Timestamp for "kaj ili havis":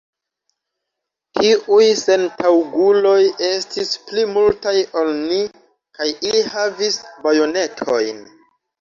6.01-7.03